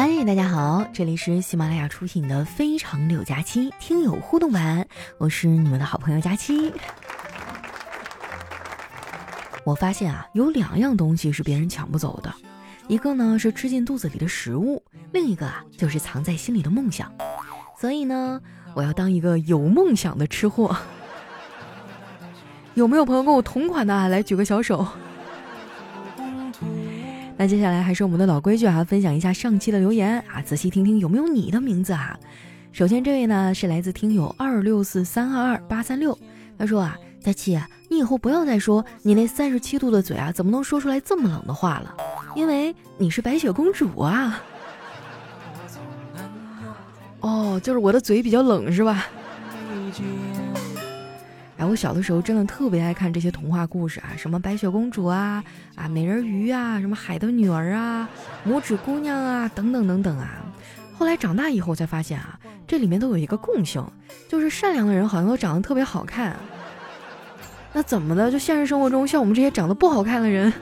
[0.00, 4.86] 嗨，大家好，这里是喜马拉雅出品的《非常六加七》听友互动版，
[5.18, 6.72] 我是你们的好朋友佳期。
[9.64, 12.32] 我发现啊，有两样东西是别人抢不走的，
[12.86, 14.80] 一个呢是吃进肚子里的食物，
[15.10, 17.12] 另一个啊就是藏在心里的梦想。
[17.76, 18.40] 所以呢，
[18.74, 20.76] 我要当一个有梦想的吃货。
[22.74, 24.06] 有没有朋友跟我同款的啊？
[24.06, 24.86] 来举个小手。
[27.40, 32.18] 那接下来还是我们的老规矩啊，分享一下上期的留言啊，仔细听听有没有你的名字啊。
[32.72, 36.18] 首先这位呢是来自听友二六四三二二八三六，
[36.58, 37.56] 他说啊，佳琪，
[37.88, 41.94] 你以后不要再说你那三十七度的嘴啊，怎么能说出来这么冷的话了？
[42.34, 44.42] 因为你是白雪公主啊。
[47.20, 49.06] 哦，就是我的嘴比较冷是吧？
[51.58, 55.42] 哎，我小的时候真的特别爱看这些童话故事啊，什么白雪公主啊，
[55.74, 58.08] 啊美人鱼啊，什么海的女儿啊，
[58.46, 60.36] 拇指姑娘啊，等等等等啊。
[60.96, 63.84] 后来长大以后才发现啊，这里面都有一个共性，
[64.28, 66.36] 就是善良的人好像都长得特别好看。
[67.72, 68.30] 那怎么的？
[68.30, 70.52] 就现实生活中像我们这些长得不好看的人，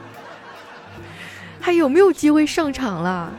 [1.60, 3.30] 还有没有机会上场了？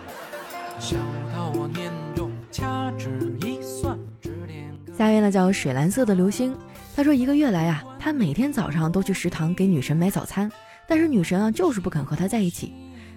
[4.95, 6.55] 下面呢叫水蓝色的流星。
[6.97, 10.51] 他说：“一个月来呀，他每天早上都去食堂给女神买早餐，
[10.87, 12.73] 但是女神啊就是不肯和他在一起。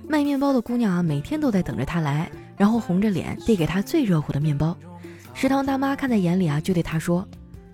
[0.06, 4.76] 卖面包的姑娘啊，每天都在等着他来，然后红着脸递给他最热乎的面包。
[5.32, 7.26] 食堂大妈看在眼里啊，就对他说：‘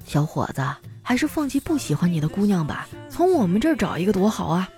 [0.06, 0.62] 小伙子，
[1.02, 4.68] 还是放弃不喜欢你的姑娘吧，从我们这儿找一个多好啊。’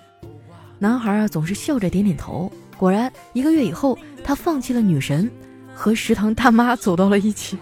[0.81, 2.51] 男孩啊总是笑着点点头。
[2.79, 5.31] 果然，一个月以后，他放弃了女神，
[5.75, 7.59] 和食堂大妈走到了一起。”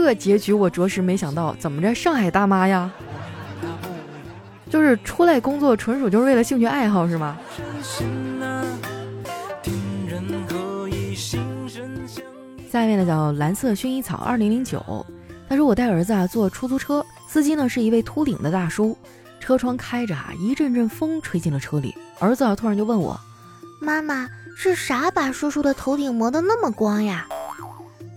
[0.00, 2.90] 这结局我着实没想到，怎么着上海大妈呀？
[4.70, 7.36] 就是出来工作纯属就是为了兴趣爱好是吗？
[12.70, 15.04] 下面呢叫蓝色薰衣草二零零九，
[15.46, 18.96] 他说我带儿子啊坐出租车，司机呢是一位秃顶的大叔，
[19.40, 23.20] 车窗开着啊，一阵阵风吹进了车里，儿子啊突然就问我，
[23.78, 27.26] 妈妈是啥把叔叔的头顶磨得那么光呀？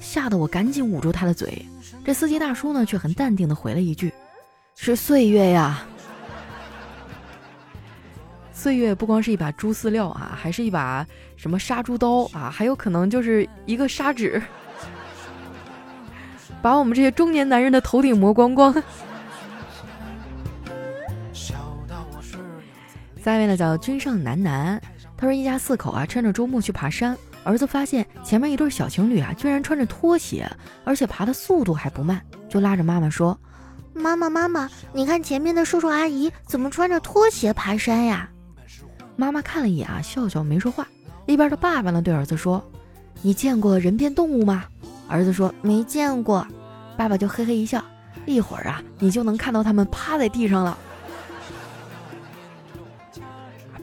[0.05, 1.65] 吓得我赶紧捂住他的嘴，
[2.05, 4.13] 这司机大叔呢却很淡定的回了一句
[4.77, 5.83] ：“是岁月呀。”
[8.53, 11.05] 岁月不光是一把猪饲料啊，还是一把
[11.35, 14.41] 什么杀猪刀啊，还有可能就是一个砂纸，
[16.61, 18.73] 把我们这些中年男人的头顶磨光光。
[23.21, 24.79] 下一位呢叫君上男男，
[25.17, 27.17] 他说一家四口啊，趁着周末去爬山。
[27.45, 30.49] 儿子发现前面一对小情侣啊，居然穿着拖鞋，
[30.83, 32.19] 而且爬的速度还不慢，
[32.49, 33.39] 就拉着妈妈说
[33.93, 38.27] ：“妈妈，妈妈，你看前面的叔叔阿姨怎么穿着拖鞋爬山呀？”
[39.15, 40.87] 妈妈看了一眼啊，笑笑没说话。
[41.27, 42.63] 一边的爸爸呢，对儿子说
[43.21, 44.65] ：“你见过人变动物吗？”
[45.07, 46.45] 儿子说：“没见过。”
[46.97, 47.83] 爸爸就嘿嘿一笑
[48.25, 50.75] ：“一会儿啊，你就能看到他们趴在地上了。”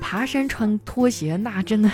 [0.00, 1.88] 爬山穿拖鞋，那真的。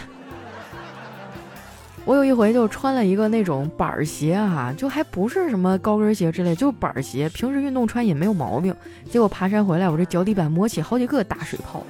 [2.08, 8.74] 我有一回就穿了一个那种板儿鞋啊，就还不是什么高跟鞋之类，就是板儿鞋，平时运动穿也没有毛病。
[9.10, 11.84] 结果爬山回来，我这脚底板磨起好几个大水泡。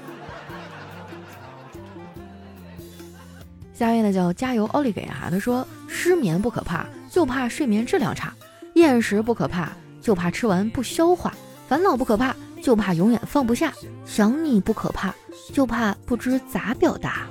[3.72, 8.32] 下面呢叫加油奥利给啊，他说失眠不可怕，就怕睡眠质量差；
[8.74, 9.70] 厌食不可怕，
[10.00, 11.30] 就怕吃完不消化；
[11.68, 13.70] 烦恼不可怕，就怕永远放不下；
[14.04, 15.14] 想你不可怕，
[15.52, 17.28] 就怕不知咋表达。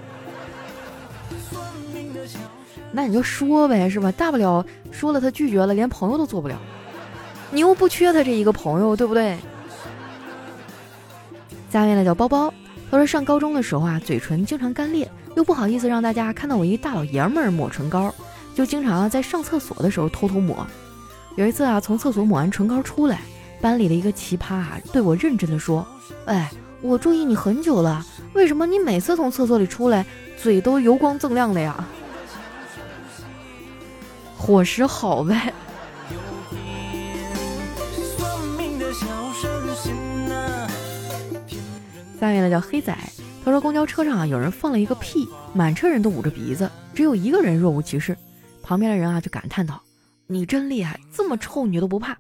[2.92, 4.12] 那你就说呗，是吧？
[4.14, 6.58] 大不了说了他拒绝了，连朋友都做不了。
[7.52, 9.38] 你又不缺他这一个朋友，对不对？
[11.70, 12.54] 下面呢叫包包，
[12.90, 18.14] 他说上高中的时候啊，嘴唇经常干裂，又不好意思让大家看到我一大老爷们儿抹唇膏，
[18.56, 20.66] 就经常在上厕所的时候偷偷抹。
[21.36, 23.20] 有一次啊，从厕所抹完唇膏出来，
[23.62, 25.86] 班里的一个奇葩啊，对我认真的说
[26.26, 26.50] ：“哎，
[26.82, 28.04] 我注意你很久了，
[28.34, 30.06] 为什么你每次从厕所里出来，
[30.38, 31.86] 嘴都油光锃亮的呀？”
[34.38, 35.54] 伙食好呗。
[42.20, 42.98] 下面呢叫黑仔，
[43.44, 48.18] 他说公交车上啊有人放了一个屁，满车人都捂着鼻子，只有一个人若无其事。
[48.64, 49.82] 旁边的人啊就感叹道
[50.26, 52.18] ：“你真厉害，这么臭你都不怕。”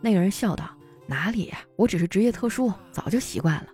[0.00, 0.70] 那个人笑道
[1.06, 3.66] ：“哪里呀，我只是职业特殊，早就习惯了。”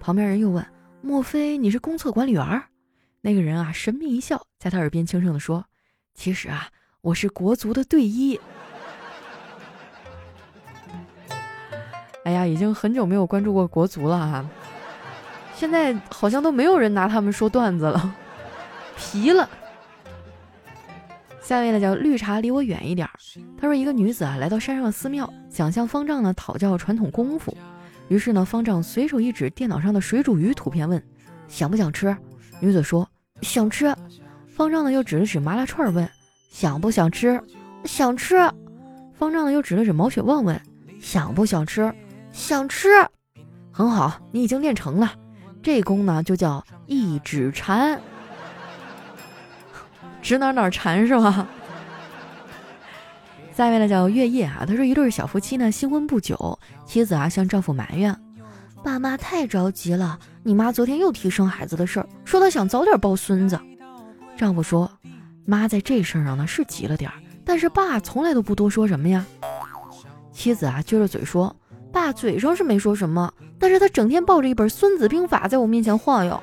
[0.00, 0.64] 旁边人又问
[1.02, 2.62] ：“莫非你是公厕管理员？”
[3.20, 5.64] 那个人啊神秘一笑，在他耳边轻声地说
[6.14, 6.68] ：“其实啊。”
[7.04, 8.40] 我是国足的队医。
[12.24, 14.42] 哎呀，已经很久没有关注过国足了哈，
[15.54, 18.16] 现在好像都没有人拿他们说段子了。
[18.96, 19.46] 皮了。
[21.42, 23.06] 下一位呢叫绿茶，离我远一点。
[23.60, 27.54] 他说一个女子啊来到山上的寺庙，想向方丈呢讨教传统功夫。
[28.08, 31.02] 于是呢，方丈随手一指电脑上的水煮鱼图片，问
[31.48, 32.16] 想不想吃？
[32.60, 33.06] 女子说
[33.42, 33.94] 想吃。
[34.48, 36.08] 方丈呢又指了指麻辣串，问
[36.54, 37.42] 想不想吃？
[37.84, 38.36] 想吃。
[39.12, 40.62] 方丈呢又指了指毛血旺，问
[41.00, 41.92] 想不想吃？
[42.30, 42.88] 想吃。
[43.72, 45.12] 很好，你已经练成了。
[45.60, 48.00] 这功呢就叫一指禅。
[50.22, 51.48] 指哪哪禅是吧？
[53.52, 58.16] 下面呢叫月夜啊，他说一对小夫妻呢新婚不久，妻子啊向丈夫埋怨，
[58.84, 63.58] 爸妈太着急了，你妈昨天又提生孩子的事儿，说她想早点抱孙子。
[64.36, 64.88] 丈夫说，
[65.44, 69.24] 妈在这事儿上呢是急了点儿，但是爸从来都不多说什么呀。
[70.32, 71.54] 妻子啊撅着嘴说，
[71.92, 76.40] 爸嘴上是没说什么，但是他整天抱着一本《孙子兵法》在我面前晃悠。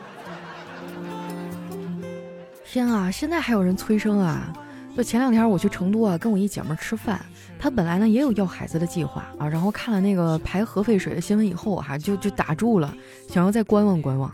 [2.63, 3.11] 天啊！
[3.11, 4.53] 现在还有人催生啊！
[4.95, 7.19] 就前两天我去成都啊，跟我一姐们儿吃饭，
[7.59, 12.93] 她本来呢也有要孩子的计划啊，然后看了那个排核废水的新闻以后哈，就就打住了，
[13.27, 14.31] 想要再观望观望。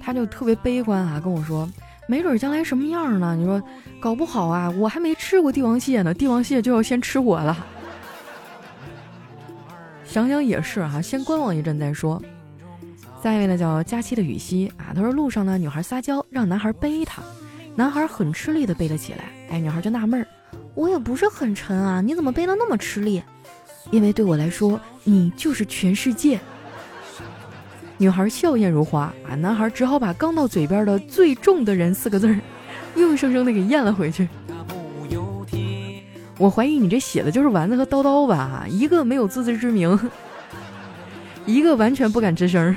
[0.00, 1.68] 她就特别悲观啊，跟我说，
[2.06, 3.34] 没准将来什么样呢？
[3.36, 3.62] 你说，
[4.00, 7.66] 搞不好啊，我还没吃过帝王蟹呢，帝王蟹就要先吃我了。
[10.04, 12.22] 想想也是哈，先观望一阵再说。
[13.22, 17.20] 下一位呢叫佳期的雨熙啊，他说路上呢女孩撒娇，让男孩背她。
[17.74, 20.26] 男孩很吃力的背了起来，哎，女孩就纳闷儿，
[20.74, 23.22] 我也不是很沉啊，你怎么背的那么吃力？
[23.90, 26.40] 因为对我来说，你就是全世界。
[27.98, 32.38] 女孩笑靥如花啊，男孩只好把刚到嘴边的“最重的人”四个字儿，
[32.94, 34.28] 硬生生的给咽了回去。
[36.38, 38.66] 我怀疑你这写的就是丸子和叨叨吧？
[38.68, 39.98] 一个没有自知之明，
[41.46, 42.76] 一个完全不敢吱声。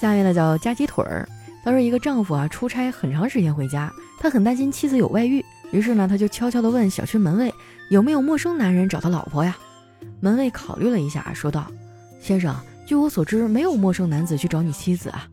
[0.00, 1.28] 下面呢叫夹鸡腿儿。
[1.64, 7.52] 他说一个丈夫啊出差很长时间回家，他很担心妻子有外遇，于是呢他就悄悄地问小区门卫
[7.90, 9.56] 有没有陌生男人找他老婆呀。
[10.20, 11.66] 门卫考虑了一下，说道
[12.20, 12.54] ：“先生，
[12.86, 15.28] 据我所知，没有陌生男子去找你妻子啊。”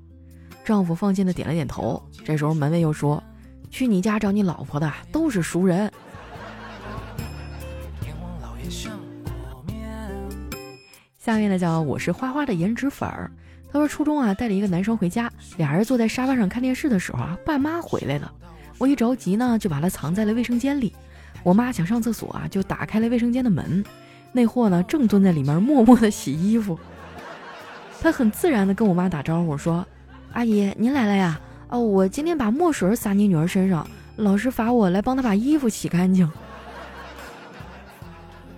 [0.63, 2.01] 丈夫放心的点了点头。
[2.23, 3.21] 这时候门卫又说
[3.69, 5.91] ：“去你家找你老婆的都是熟人。”
[11.17, 13.31] 下面呢叫我是花花的颜值粉儿。
[13.71, 18.31] 他说初中啊带了一个男生回家，俩人坐在沙发上看电视的时候啊，爸妈回来了。
[18.77, 20.93] 我一着急呢，就把他藏在了卫生间里。
[21.43, 23.83] 我妈想上厕所啊，就打开了卫生间的门，
[24.35, 26.77] 那货呢正蹲在里面默默的洗衣服。
[28.01, 29.87] 他很自然的跟我妈打招呼说
[30.33, 31.39] ：“阿姨，您来了呀？
[31.69, 33.87] 哦，我今天把墨水洒你女儿身上，
[34.17, 36.29] 老师罚我来帮她把衣服洗干净。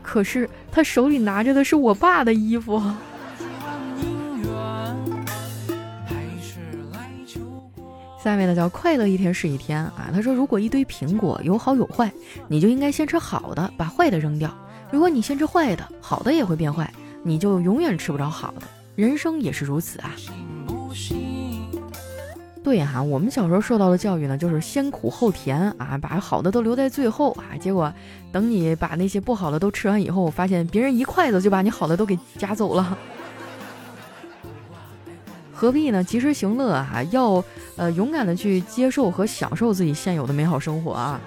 [0.01, 2.81] 可是他手里拿着的是我爸的衣服。”
[8.23, 10.09] 下面呢叫快乐一天是一天啊。
[10.11, 12.11] 他说，如果一堆苹果有好有坏，
[12.47, 14.51] 你就应该先吃好的，把坏的扔掉。
[14.91, 16.91] 如果你先吃坏的，好的也会变坏，
[17.23, 18.67] 你就永远吃不着好的。
[18.95, 20.11] 人生也是如此啊。
[22.63, 27.55] 对哈，我们小时候受到的教育呢，就是先苦后甜啊，把好的都留在最后啊。
[27.59, 27.93] 结果
[28.31, 32.97] 等你把那些不好的都吃完以后，发现别人一筷子就把你好的都给夹走了。
[35.53, 36.03] 何必呢？
[36.03, 37.43] 及时行乐啊，要
[37.77, 41.21] 呃勇敢的去接受和享受自己现有的美好生活啊。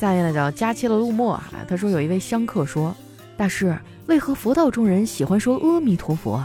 [0.00, 2.96] 下面呢叫佳期的陆墨啊，他说有一位香客说
[3.36, 6.42] ：“大师，为何佛道中人喜欢说阿弥陀佛？”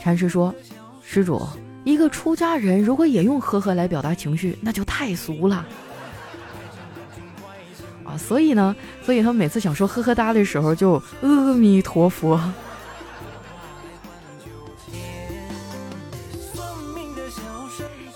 [0.00, 0.54] 禅师说
[1.02, 1.44] ：“施主，
[1.82, 5.66] 一个出家人如果也用呵呵来表达情绪，那就太俗了
[8.04, 8.16] 啊。
[8.16, 12.40] 所以呢，所以他每次想说呵呵哒的时候，就阿弥陀佛。”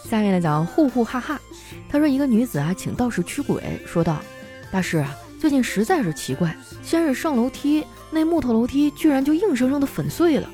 [0.08, 1.40] 下面呢讲呼呼哈哈，
[1.88, 4.18] 他说一个女子啊请道士驱鬼，说道
[4.70, 10.46] ：“大师啊，最近实在是奇怪，先是上楼梯，那木头楼梯居然就硬生生的粉碎了；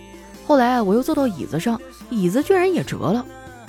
[0.46, 1.80] 后来我又坐到椅子上，
[2.10, 3.24] 椅子居然也折了；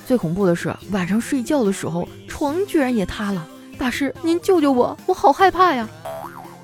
[0.05, 3.47] 最恐怖的是晚上睡觉的时候，床居然也塌了。
[3.77, 5.89] 大师您救救我，我好害怕呀！”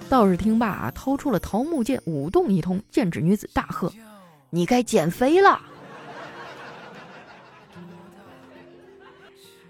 [0.07, 3.91] 道士听罢啊，掏出了桃木剑，舞动一通，剑指女子，大喝
[4.51, 5.59] ：“你该减肥了！”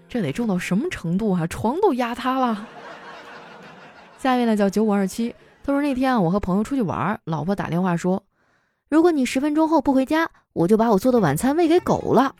[0.08, 1.46] 这得重到什么程度啊？
[1.46, 2.68] 床都压塌了。
[4.22, 8.22] 下面呢叫九五二七，他说那天啊，我和朋友出去玩，老婆打电话说，
[8.88, 12.32] 如果你十分钟后不回家，我就把我做的晚餐喂给狗了。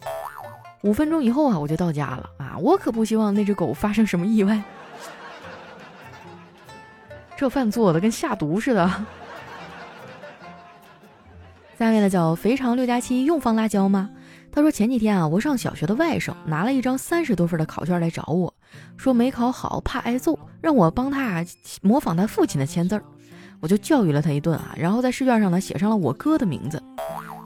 [0.85, 4.62] 五分钟以后啊，我就到家了啊，我可不希望那只狗发生什么意外。
[7.37, 8.89] 这饭做的跟下毒似的。
[11.77, 14.09] 下面呢叫肥肠六加七用放辣椒吗？
[14.54, 18.52] 他说前几天啊，我上小学的外甥拿了一张三十多分的考卷来找我，
[18.99, 21.44] 说没考好怕挨揍，让我帮他啊
[21.80, 23.02] 模仿他父亲的签字儿。
[23.61, 26.82] 我就教育了他一顿啊，然后在试卷上呢写上了我哥的名字。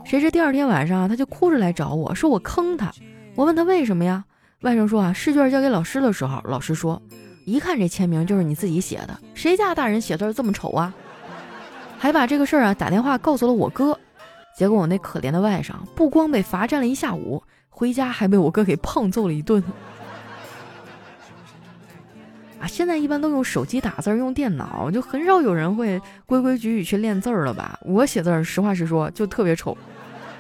[0.05, 2.93] 谁知第二天晚上啊，他就哭着来找我说我坑他。
[3.37, 4.25] 我问他为什么呀？
[4.63, 7.01] 外甥说啊，试卷交给老师的时候，老师说
[7.45, 10.93] 一看这签名就是你自己写的，谁家大人写字这么丑啊？
[11.99, 13.97] 还把这个事儿啊打电话告诉了我哥。
[14.57, 19.63] 结果我那可怜的外甥不光被罚站了一下午，回家还被我哥给胖揍了一顿。
[22.59, 27.79] 啊，现在一般都用手机打字，用电脑，就很少有人会规规矩矩去练字了吧？
[27.83, 29.77] 我写字儿实话实说就特别丑，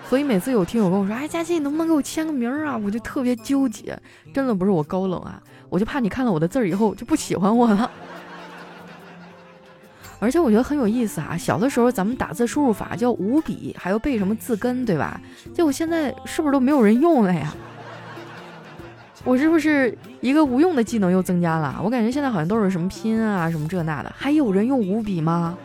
[0.08, 4.00] 所以每次有听友跟我说：“哎，佳琪，你能不能给我签个名啊？”我就特别纠结。
[4.32, 7.90] 真的不是我高冷啊，我就怕你看了我的字儿以后就不喜欢我了。
[10.18, 11.37] 而且我觉得很有意思啊！
[11.37, 15.20] 小的时候咱们打字输入法叫五笔，还要背什么字根，对吧？
[15.52, 17.54] 结果现在是不是都没有人用了呀？
[19.25, 21.78] 我是不是一个无用的技能又增加了？
[21.85, 25.56] 我感觉现在好像都是什么拼啊，什么这那的，还有人用五笔吗？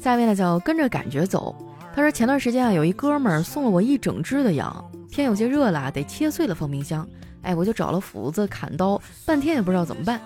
[0.00, 1.54] 下面呢叫跟着感觉走。
[1.94, 7.08] 他说前段时间啊，有一哥们儿送了我一整只的羊，天有些热了，得切碎了放冰箱。
[7.42, 10.20] 哎，我就找了斧子、砍刀，半天也不知道怎么办。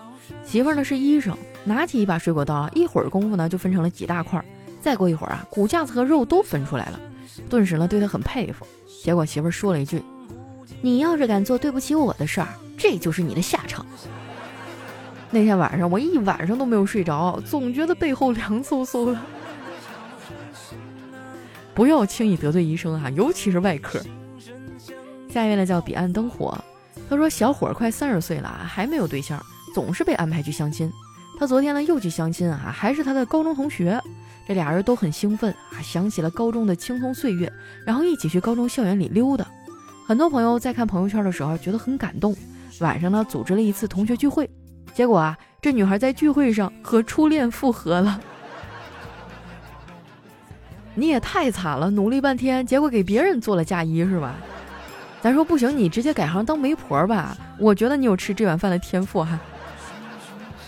[0.45, 4.43] 媳妇儿呢是医生，拿起一把水果刀，一会儿功夫呢就分成了几大块。
[4.81, 7.01] 再过一会儿啊，骨架子和肉都分出来了。
[7.49, 8.67] 顿时呢对他很佩服。
[9.03, 10.03] 结果媳妇儿说了一句
[10.81, 12.49] ：“你要是敢做对不起我的事儿，
[12.79, 13.85] 这就是你的下场。”
[15.31, 19.19] 那天晚上我一晚上都没有睡着，总觉得背后凉飕飕的。
[21.75, 24.01] 不要轻易得罪医生啊，尤其是外科。
[25.29, 26.57] 下一位呢叫彼岸灯火。
[27.09, 29.43] 他说：“小伙快三十岁了，还没有对象，
[29.75, 30.91] 总是被安排去相亲。
[31.39, 34.01] 他昨天呢又去相亲啊，还是他的高中同学。
[34.47, 37.53] 这俩人都很兴奋啊，想起了高中的青葱岁月，
[37.87, 39.47] 然后一起去高中校园里溜达。
[40.07, 42.37] 很多朋友在看朋友圈的时候觉得很感动。
[42.81, 44.49] 晚上呢组织了一次同学聚会，
[44.93, 48.21] 结果啊，这女孩在聚会上和初恋复合了。
[50.95, 54.37] 你也太惨了，努力半天，结果给别人做了嫁衣是吧？”
[55.23, 57.37] 咱说不行，你直接改行当媒婆吧。
[57.59, 59.39] 我觉得你有吃这碗饭的天赋哈。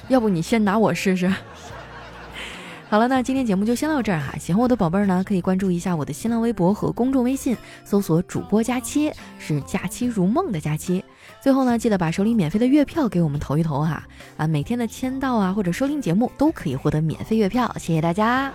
[0.08, 1.32] 要不你先拿我试试。
[2.90, 4.36] 好了，那今天节目就先到这儿哈。
[4.38, 11.02] 喜欢我的宝贝儿呢，可以关注一下我的新浪微博和公众微信，搜索主播佳期，是假期如梦的假期。
[11.40, 14.06] 最后呢，记得把手里免费的月票给我们投一投哈。
[14.36, 18.52] 啊，每天的签到啊或者收听节目都可以获得免费月票，谢谢大家。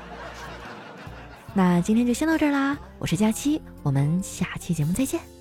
[1.56, 5.37] 那今天就先到这儿啦，我是佳期，我们下期节目再见。